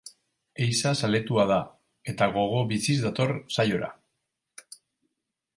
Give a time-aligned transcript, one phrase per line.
[0.63, 1.59] Ehiza zaletua da,
[2.13, 3.95] eta gogo biziz dator saiora.